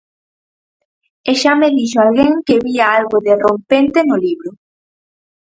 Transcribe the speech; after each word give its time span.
E 1.31 1.33
xa 1.41 1.53
me 1.59 1.67
dixo 1.77 1.97
alguén 2.01 2.31
que 2.45 2.61
vía 2.65 2.85
algo 2.97 3.17
de 3.25 3.33
Rompente 3.43 3.99
no 4.09 4.15
libro. 4.25 4.49